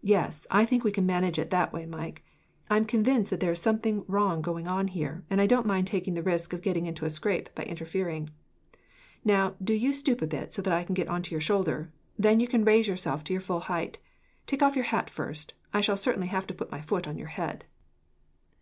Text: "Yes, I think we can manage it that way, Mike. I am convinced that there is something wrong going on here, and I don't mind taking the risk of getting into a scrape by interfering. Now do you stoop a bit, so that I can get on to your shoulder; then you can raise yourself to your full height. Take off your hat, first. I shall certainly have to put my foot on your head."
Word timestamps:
"Yes, 0.00 0.46
I 0.50 0.64
think 0.64 0.84
we 0.84 0.90
can 0.90 1.04
manage 1.04 1.38
it 1.38 1.50
that 1.50 1.70
way, 1.70 1.84
Mike. 1.84 2.24
I 2.70 2.78
am 2.78 2.86
convinced 2.86 3.28
that 3.30 3.40
there 3.40 3.52
is 3.52 3.60
something 3.60 4.02
wrong 4.08 4.40
going 4.40 4.66
on 4.66 4.88
here, 4.88 5.22
and 5.28 5.38
I 5.38 5.46
don't 5.46 5.66
mind 5.66 5.86
taking 5.86 6.14
the 6.14 6.22
risk 6.22 6.54
of 6.54 6.62
getting 6.62 6.86
into 6.86 7.04
a 7.04 7.10
scrape 7.10 7.54
by 7.54 7.64
interfering. 7.64 8.30
Now 9.22 9.54
do 9.62 9.74
you 9.74 9.92
stoop 9.92 10.22
a 10.22 10.26
bit, 10.26 10.54
so 10.54 10.62
that 10.62 10.72
I 10.72 10.82
can 10.82 10.94
get 10.94 11.08
on 11.08 11.22
to 11.24 11.30
your 11.32 11.42
shoulder; 11.42 11.92
then 12.18 12.40
you 12.40 12.48
can 12.48 12.64
raise 12.64 12.88
yourself 12.88 13.22
to 13.24 13.34
your 13.34 13.42
full 13.42 13.60
height. 13.60 13.98
Take 14.46 14.62
off 14.62 14.76
your 14.76 14.86
hat, 14.86 15.10
first. 15.10 15.52
I 15.74 15.82
shall 15.82 15.98
certainly 15.98 16.28
have 16.28 16.46
to 16.46 16.54
put 16.54 16.72
my 16.72 16.80
foot 16.80 17.06
on 17.06 17.18
your 17.18 17.28
head." 17.28 17.66